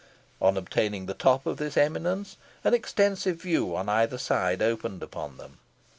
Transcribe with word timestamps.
On 0.41 0.57
obtaining 0.57 1.05
the 1.05 1.13
top 1.13 1.45
of 1.45 1.57
this 1.57 1.77
eminence, 1.77 2.35
an 2.63 2.73
extensive 2.73 3.39
view 3.43 3.75
on 3.75 3.87
either 3.87 4.17
side 4.17 4.59
opened 4.59 5.03
upon 5.03 5.37
them. 5.37 5.59